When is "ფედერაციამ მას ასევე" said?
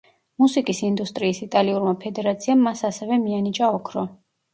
2.05-3.21